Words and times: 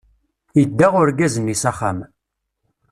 Idda 0.61 0.87
urgaz-nni 1.01 1.55
s 1.61 1.63
axxam. 1.71 1.99